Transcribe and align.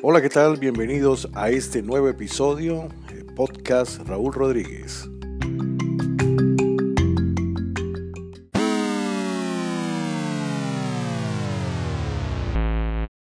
Hola, 0.00 0.22
¿qué 0.22 0.28
tal? 0.28 0.58
Bienvenidos 0.58 1.28
a 1.34 1.50
este 1.50 1.82
nuevo 1.82 2.08
episodio, 2.08 2.86
de 3.12 3.24
podcast 3.24 4.00
Raúl 4.06 4.32
Rodríguez. 4.32 5.10